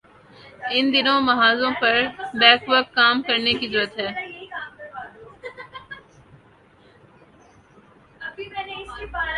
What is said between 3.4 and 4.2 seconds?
کی ضرورت ہے۔